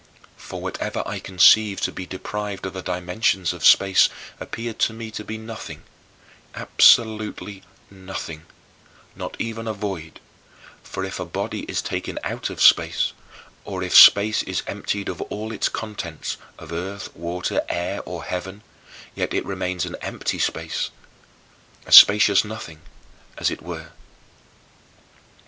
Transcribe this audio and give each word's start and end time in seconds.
For 0.35 0.59
whatever 0.59 1.03
I 1.05 1.19
conceived 1.19 1.83
to 1.83 1.91
be 1.91 2.07
deprived 2.07 2.65
of 2.65 2.73
the 2.73 2.81
dimensions 2.81 3.53
of 3.53 3.63
space 3.63 4.09
appeared 4.39 4.79
to 4.79 4.93
me 4.93 5.11
to 5.11 5.23
be 5.23 5.37
nothing, 5.37 5.83
absolutely 6.55 7.61
nothing; 7.91 8.47
not 9.15 9.35
even 9.37 9.67
a 9.67 9.73
void, 9.73 10.19
for 10.81 11.05
if 11.05 11.19
a 11.19 11.23
body 11.23 11.65
is 11.65 11.83
taken 11.83 12.17
out 12.23 12.49
of 12.49 12.59
space, 12.63 13.13
or 13.63 13.83
if 13.83 13.95
space 13.95 14.41
is 14.41 14.63
emptied 14.65 15.07
of 15.07 15.21
all 15.21 15.51
its 15.51 15.69
contents 15.69 16.37
(of 16.57 16.71
earth, 16.71 17.15
water, 17.15 17.61
air, 17.69 18.01
or 18.01 18.23
heaven), 18.23 18.63
yet 19.13 19.35
it 19.35 19.45
remains 19.45 19.85
an 19.85 19.95
empty 20.01 20.39
space 20.39 20.89
a 21.85 21.91
spacious 21.91 22.43
nothing, 22.43 22.81
as 23.37 23.51
it 23.51 23.61
were. 23.61 23.89